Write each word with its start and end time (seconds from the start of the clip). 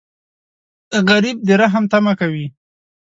غریب 1.09 1.37
د 1.47 1.49
رحم 1.61 1.83
تمه 1.91 2.13
کوي 2.19 2.45